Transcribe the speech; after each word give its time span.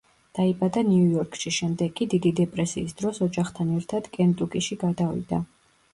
დაიბადა 0.37 0.81
ნიუ-იორკში, 0.87 1.51
შემდეგ 1.57 1.93
კი 1.99 2.07
დიდი 2.15 2.31
დეპრესიის 2.41 2.97
დროს 3.03 3.23
ოჯახთან 3.27 3.77
ერთად 3.77 4.11
კენტუკიში 4.19 4.83
გადავიდა. 4.87 5.43